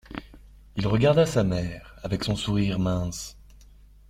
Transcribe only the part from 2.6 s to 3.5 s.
mince.